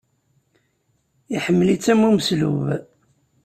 Iḥemmel-itt 1.35 1.87
am 1.93 2.01
umeslub. 2.09 2.57